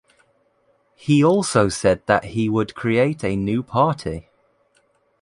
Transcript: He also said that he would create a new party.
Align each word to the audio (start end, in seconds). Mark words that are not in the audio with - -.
He 0.95 1.23
also 1.23 1.69
said 1.69 2.07
that 2.07 2.23
he 2.23 2.49
would 2.49 2.73
create 2.73 3.23
a 3.23 3.35
new 3.35 3.61
party. 3.61 4.29